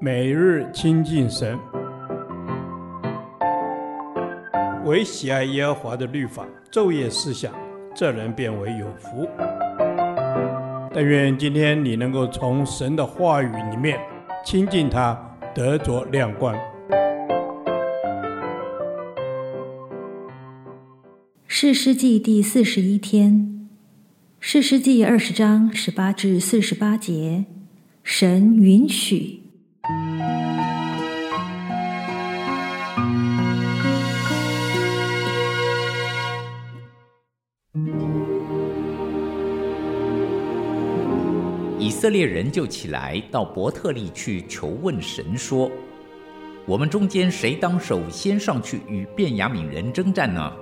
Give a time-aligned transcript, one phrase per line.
[0.00, 1.58] 每日亲近神，
[4.84, 7.54] 唯喜爱耶和华的律法，昼夜思想，
[7.94, 9.26] 这人便为有福。
[10.92, 13.98] 但愿今天你能够从神的话语里面
[14.44, 15.18] 亲近他，
[15.54, 16.54] 得着亮光。
[21.46, 23.68] 士师记第四十一天，
[24.38, 27.44] 士师记二十章十八至四十八节，
[28.02, 29.43] 神允许。
[42.04, 45.72] 以色列人就起来到伯特利去求问神说
[46.68, 50.52] ：“我们中间谁当首先上去与便雅悯人征战呢？”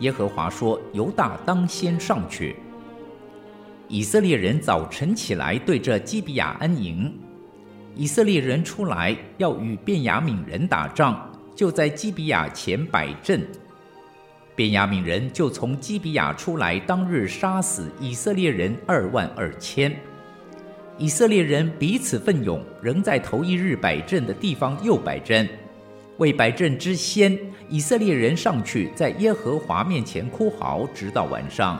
[0.00, 2.56] 耶和华说：“犹大当先上去。”
[3.86, 7.14] 以色列人早晨起来，对着基比亚安营。
[7.94, 13.46] 以色列人出来要与便雅悯人打仗，就在基比亚前摆阵。
[14.54, 19.94] 便雅悯人就从基比亚出来，当日杀死以色列人二万二千。
[20.98, 25.46] 以色列人彼此奋勇，仍在头一日摆阵的地方又摆阵。
[26.16, 27.38] 为摆阵之先，
[27.68, 31.78] 以色列人上去在耶和华面前哭嚎，直到晚上，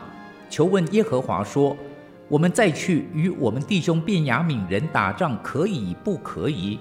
[0.51, 1.75] 求问耶和华说
[2.29, 6.77] ：“我们再去与我们弟兄便雅悯人打仗，可以不可以？”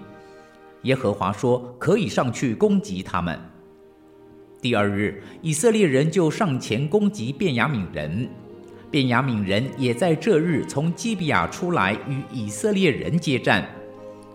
[0.83, 3.41] 耶和华说：“可以上去攻击他们。”
[4.61, 8.29] 第二日，以色列人就上前攻击便雅悯人。
[8.97, 13.63] 便雅悯人也在这日从基比亚出来与以色列人接战，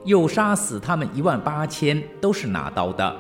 [0.06, 3.18] 又杀死他们一万八千，都是拿刀的。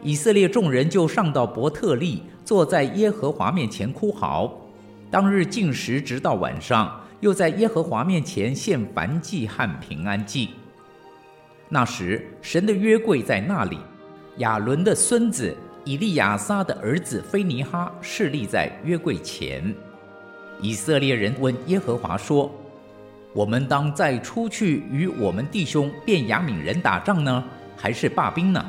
[0.00, 4.56] 以色列众人就上到伯特利，坐在耶和华面前哭嚎。
[5.10, 10.50] 当日进食直到晚上，又在耶和华面前献燔祭和平安祭。
[11.68, 13.76] 那时，神的约柜在那里，
[14.36, 15.52] 亚伦的孙子
[15.84, 19.74] 以利亚撒的儿子非尼哈侍立在约柜前。
[20.60, 22.52] 以色列人问耶和华说
[23.32, 27.44] ：“我们当再出去与我们弟兄便雅悯人打仗呢，
[27.76, 28.64] 还是罢兵呢？”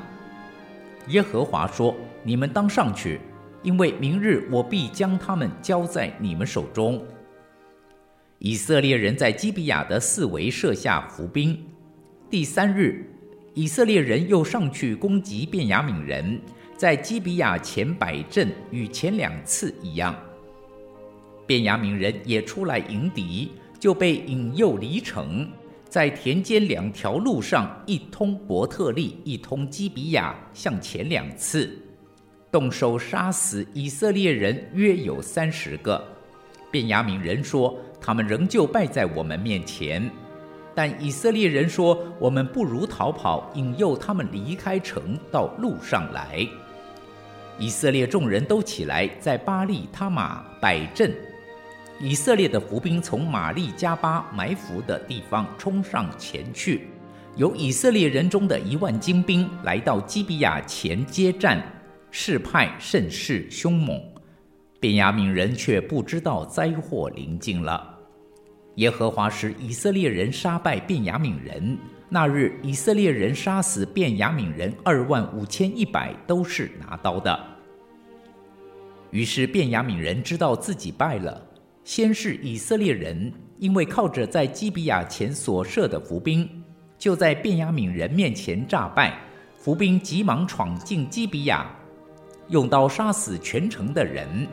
[1.08, 3.20] 耶和华说：“你们当上去，
[3.64, 7.04] 因为明日我必将他们交在你们手中。”
[8.38, 11.58] 以色列人在基比亚的四围设下伏兵。
[12.30, 13.04] 第三日，
[13.56, 16.40] 以色列人又上去攻击便雅悯人，
[16.78, 20.16] 在基比亚前摆阵，与前两次一样。
[21.50, 25.50] 便雅悯人也出来迎敌，就被引诱离城，
[25.90, 31.76] 在田间两条路上，一通伯特利，一通基比亚，向前两次，
[32.52, 36.00] 动手杀死以色列人约有三十个。
[36.70, 40.08] 便雅悯人说：“他们仍旧败在我们面前。”
[40.76, 46.48] 但以色列人说：“我们不如逃跑，引诱他们离开城到路上来。”
[47.58, 51.12] 以色列众人都起来，在巴利他玛摆阵。
[52.02, 56.88] 以色列的伏兵从玛利加巴埋伏的地方冲上前去，
[57.36, 61.62] 有以色列人中的一万精兵来到基比亚前接战，
[62.10, 64.02] 势派甚是凶猛。
[64.80, 67.98] 便雅悯人却不知道灾祸临近了。
[68.76, 71.78] 耶和华使以色列人杀败便雅悯人，
[72.08, 77.38] 那日以色列人杀死便雅悯人二万五千一百，都是拿刀的。
[79.12, 81.46] 于是便雅悯人知道自己败了。
[81.84, 86.48] 先是以色列人，因为靠着在基比亚前所设的伏兵，
[87.00, 89.20] 就在便雅悯人面前诈败。
[89.58, 91.70] 伏兵急忙闯进基比亚，
[92.48, 94.48] 用刀杀死全城的人。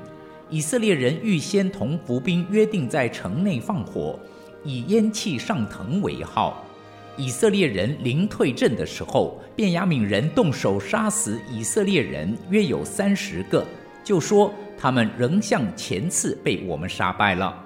[0.49, 4.19] 以色列人预先同伏兵约定，在城内放火，
[4.65, 6.65] 以烟气上腾为号。
[7.17, 13.67] 以色列人临退阵的时候，便雅悯人动手杀死以色列人约有三十个，
[14.03, 14.53] 就说。
[14.79, 17.65] 他们仍像前次被我们杀败了。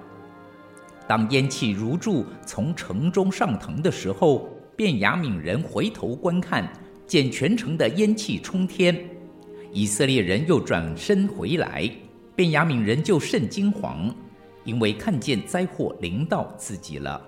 [1.07, 6.71] 当烟气如柱从城中上腾的时候，便雅悯人回头观看，
[7.05, 8.97] 见全城的烟气冲天。
[9.73, 11.89] 以色列人又转身回来，
[12.35, 14.13] 便雅悯人就甚惊惶，
[14.63, 17.21] 因为看见灾祸临到自己了。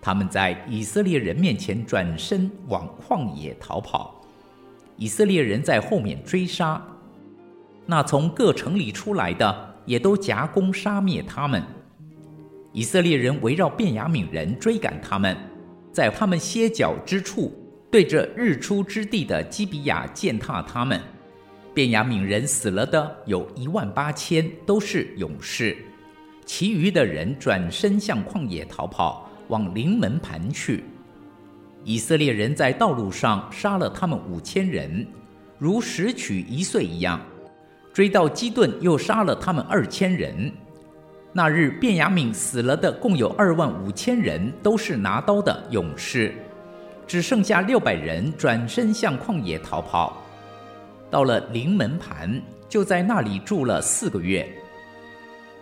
[0.00, 4.20] 他们在以色列人面前转身往旷野逃跑，
[4.96, 6.82] 以色列人在后面追杀。
[7.86, 11.62] 那从各城里出来的，也都夹攻杀灭他们。
[12.72, 15.36] 以色列人围绕便雅悯人追赶他们，
[15.92, 17.54] 在他们歇脚之处，
[17.90, 21.00] 对着日出之地的基比亚践踏他们。
[21.72, 25.76] 便雅悯人死了的有一万八千，都是勇士。
[26.44, 30.84] 其余的人转身向旷野逃跑，往临门盘去。
[31.84, 35.06] 以色列人在道路上杀了他们五千人，
[35.58, 37.20] 如拾取一穗一样；
[37.96, 40.52] 追到基顿，又杀了他们二千人。
[41.32, 46.34] 那日，便雅悯死了的共有二万五千人，都是拿刀的勇士，
[47.06, 50.22] 只剩下六百人转身向旷野逃跑。
[51.10, 52.38] 到了临门盘，
[52.68, 54.46] 就在那里住了四个月。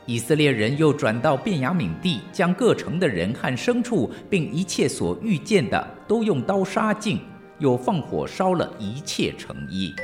[0.04, 7.20] 以色列人又转到便雅悯地，将各城的人和牲畜，并一切所遇见的，都用刀杀尽，
[7.60, 9.94] 又放火烧了一切城邑。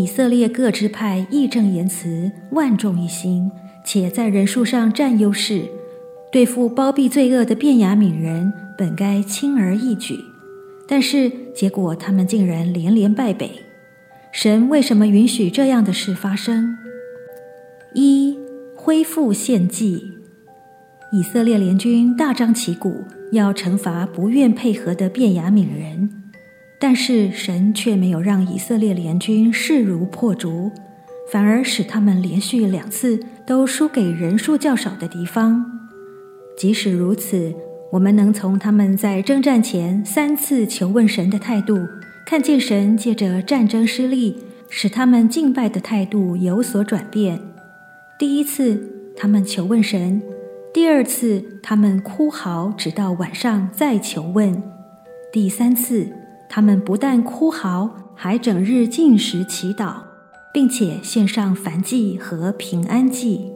[0.00, 3.50] 以色列各支派义正言辞，万众一心，
[3.84, 5.64] 且在人数上占优势。
[6.32, 10.18] 对付包庇罪恶的便雅悯人，本该轻而易举，
[10.88, 13.50] 但是结果他们竟然连连败北。
[14.32, 16.78] 神为什么允许这样的事发生？
[17.92, 18.38] 一、
[18.74, 20.12] 恢复献祭。
[21.12, 26.19] 以色列联军大张旗鼓要惩罚不愿配合的便雅悯人，
[26.80, 30.72] 但是神却没有让以色列联军势如破竹，
[31.30, 35.62] 反而使他们连续两次都输给人数较少的敌方。
[36.56, 37.54] 即使如此，
[37.92, 41.86] 我们能从他们在征战前三次求问神的态度，
[42.24, 44.38] 看见神借着战争失利，
[44.70, 47.38] 使他们敬拜的态度有所转变。
[48.18, 50.20] 第一次，他们求问神；
[50.72, 54.62] 第二次，他们哭嚎，直到晚上再求问；
[55.32, 56.08] 第三次，
[56.52, 59.94] 他们不但哭嚎，还整日禁食祈祷，
[60.52, 63.52] 并且献上燔祭和平安祭。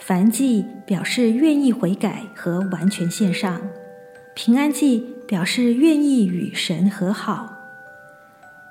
[0.00, 3.60] 燔祭表示愿意悔改和完全献上，
[4.36, 7.52] 平安祭表示愿意与神和好。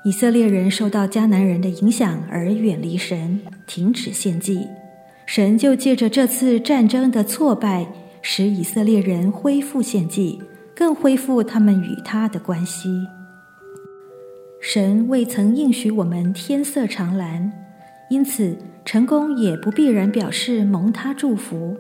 [0.06, 4.66] 以色列人受到迦南人的影响而远离神，停止献祭，
[5.25, 7.88] 神就借着这次战争的挫败，
[8.22, 10.42] 使以色列人恢复献祭，
[10.81, 13.07] 更恢复他们与他的关系。
[14.60, 17.54] 神未曾应许我们天色长蓝，
[18.10, 21.78] 因此，成功也不必然表示蒙他祝福。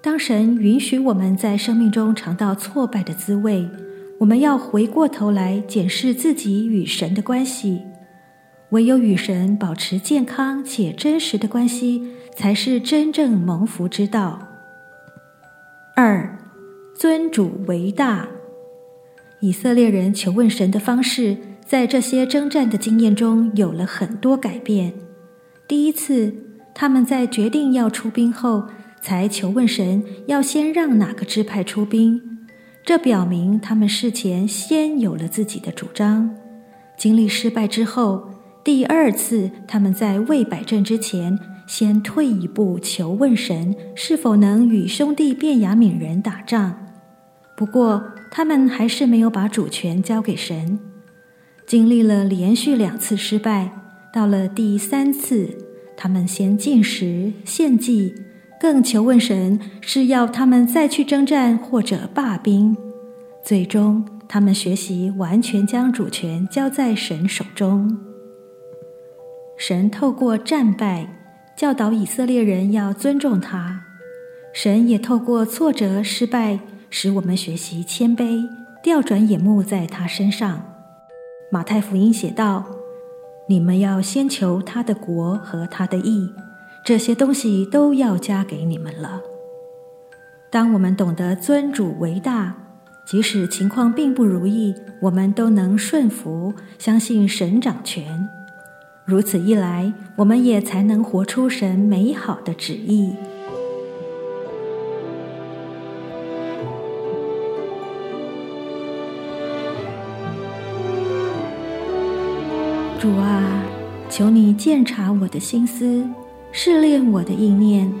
[0.00, 3.68] 当神允许我们在生命中尝到挫败的滋味，
[4.20, 7.82] 我们要回过头来检视自己与神的关系。
[8.70, 14.48] 唯有与神保持健康且真实的关系，才是真正蒙福之道。
[15.94, 16.38] 二，
[16.94, 18.28] 尊主为大。
[19.40, 21.36] 以色列人求问神的方式，
[21.66, 24.94] 在这些征战的经验中有了很多改变。
[25.66, 26.32] 第一次，
[26.72, 28.64] 他们在决定要出兵后，
[29.02, 32.20] 才求问神要先让哪个支派出兵。
[32.84, 36.30] 这表明他们事前先有了自己的主张。
[36.96, 38.28] 经历失败之后，
[38.62, 46.83] 第二次他们在未摆阵之前，先退一步求问神是否能与兄弟便雅悯人打仗。
[47.56, 50.78] 不过，他们还是没有把主权交给神。
[51.66, 53.70] 经历了连续两次失败。
[54.12, 55.58] 到了第三次，
[55.96, 58.14] 他们先进食献祭，
[58.60, 62.76] 更求问神是要他们再去征战或者罢兵。
[63.42, 67.98] 最终，他们学习完全将主权交在神手中。
[69.58, 71.08] 神透过战败
[71.56, 73.82] 教导以色列人要尊重他，
[74.52, 76.60] 神也透过挫折失败
[76.96, 78.48] 使我们学习谦卑，
[78.80, 80.62] 调转眼目在他身上。
[81.50, 82.64] 马太福音写道。
[83.48, 86.30] 你们要先求他的国和他的义，
[86.84, 89.20] 这些东西都要加给你们了。
[90.50, 92.54] 当我们懂得尊主为大，
[93.04, 94.72] 即使情况并不如意，
[95.02, 98.26] 我们都能顺服，相信神掌权。
[99.04, 103.12] 如此一来，我们也才能活出神美好的旨意。
[113.04, 113.62] 主啊，
[114.08, 116.08] 求你鉴察我的心思，
[116.52, 117.92] 试炼我的意念，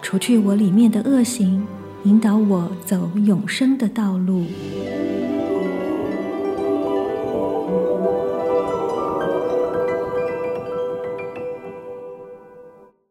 [0.00, 1.66] 除去我里面的恶行，
[2.04, 4.46] 引导我走永生的道路。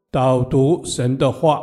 [0.10, 1.62] 导读神的话，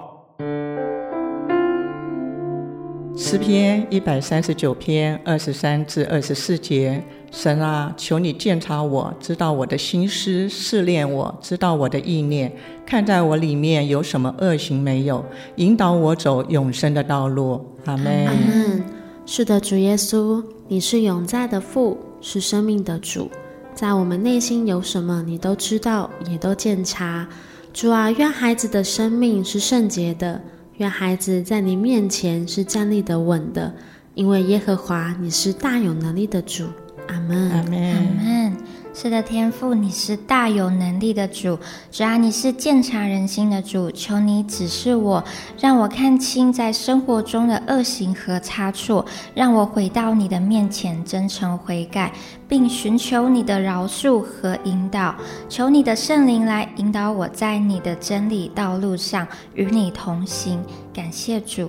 [3.27, 7.03] 诗篇一百三十九篇二十三至二十四节。
[7.31, 12.53] 神啊，求你鉴察我，知道我的心思；试炼我，知道我的意念。
[12.85, 15.25] 看在我里面有什么恶行没有，
[15.57, 17.65] 引导我走永生的道路。
[17.87, 18.27] 阿门。
[18.27, 18.85] 阿门。
[19.25, 23.31] 是的，主耶稣，你是永在的父，是生命的主。
[23.75, 27.27] 在我们内心有什么，你都知道，也都鉴察。
[27.73, 30.41] 主啊，愿孩子的生命是圣洁的，
[30.79, 33.73] 愿孩子在你面前是站立的稳的，
[34.15, 36.65] 因为耶和华，你是大有能力的主。
[37.07, 38.57] 阿门，阿门，阿门。
[38.97, 41.59] 是的，天父，你是大有能力的主，
[41.91, 45.23] 主啊，你是鉴察人心的主，求你指示我，
[45.59, 52.13] 让我看清在生活中的恶行和差错，让我回到你的面前，真诚悔改，
[52.47, 55.13] 并寻求你的饶恕和引导，
[55.49, 60.63] 求你的圣灵来引导我在你的真理道路上与你同行。
[60.95, 61.69] 感谢主，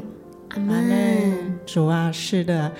[0.50, 1.60] 阿门。
[1.66, 2.72] 主啊，是的。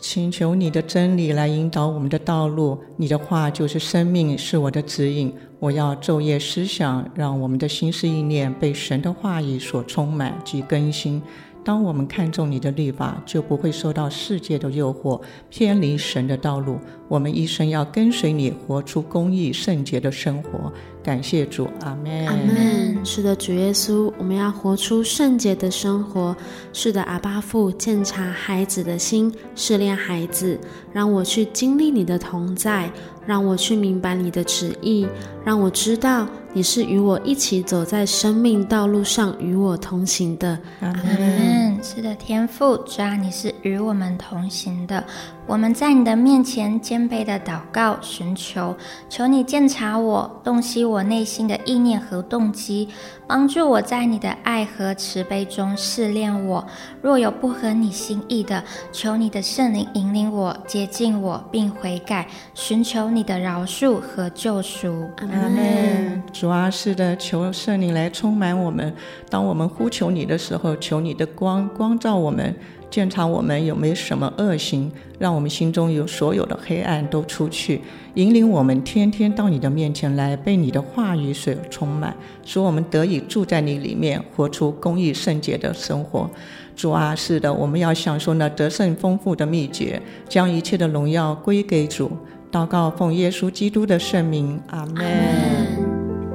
[0.00, 5.32] 请求你的真理来引导我们的道路，你的话就是生命，是我的指引。
[5.58, 11.20] 我要昼夜思想，让我们的心思意念被神的话语所充满及更新。
[11.62, 16.78] 当我们看重你的律法，就不会受到世界的诱惑，偏离神的道路。
[17.06, 20.72] 我们一生要跟随你，活出公义圣洁的生活。
[21.02, 22.26] 感谢主，阿门。
[22.26, 23.04] 阿门。
[23.04, 26.36] 是的，主耶稣，我们要活出圣洁的生活。
[26.72, 30.58] 是的，阿爸父，鉴察孩子的心，试炼孩子，
[30.92, 32.90] 让我去经历你的同在，
[33.30, 35.06] 让我去明白你的旨意，
[35.44, 40.58] 让我知道你是与我一起走在生命道路上，与我同行的。
[40.80, 41.69] 阿门。
[41.82, 45.02] 是的，天赋，主啊，你是与我们同行的。
[45.46, 48.76] 我们在你的面前谦卑的祷告寻求，
[49.08, 52.88] 求你鉴察我，洞悉我内心的意念和动机，
[53.26, 56.64] 帮助我在你的爱和慈悲中试炼我。
[57.02, 65.08] 若有不合你心意的，求你的圣灵引领我，接近我，并悔改，寻求你的饶恕和救赎。
[65.16, 66.22] 阿门。
[66.32, 68.94] 主啊，是的，求圣灵来充满我们。
[69.28, 72.54] 当我们呼求你的时候，求你的光光照我们。
[72.90, 77.80] 鉴察我们有没有什么恶行，让我们心中有所有的黑暗都出去，
[78.14, 82.12] 引领我们天天到你的面前来，被你的话语所充满，
[82.44, 86.28] 使我们得以住在你里面，活出公义圣洁的生活。
[86.74, 92.10] 主啊，是的，我们要享受那得胜丰富的秘诀，将一切的荣耀归给主。
[92.50, 95.06] 祷告奉耶稣基督的圣名，阿门。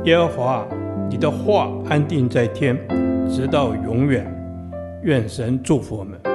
[0.05, 0.65] 耶和华，
[1.09, 2.79] 你的话安定在天，
[3.29, 4.33] 直到永远。
[5.05, 6.34] 愿神祝福我们。